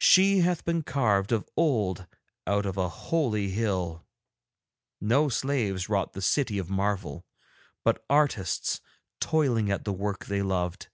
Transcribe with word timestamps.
She 0.00 0.38
hath 0.40 0.64
been 0.64 0.82
carved 0.82 1.30
of 1.30 1.48
old 1.56 2.08
out 2.48 2.66
of 2.66 2.76
a 2.76 2.88
holy 2.88 3.50
hill, 3.50 4.04
no 5.00 5.28
slaves 5.28 5.88
wrought 5.88 6.14
the 6.14 6.20
City 6.20 6.58
of 6.58 6.68
Marvel, 6.68 7.24
but 7.84 8.04
artists 8.10 8.80
toiling 9.20 9.70
at 9.70 9.84
the 9.84 9.92
work 9.92 10.24
they 10.26 10.42
loved. 10.42 10.88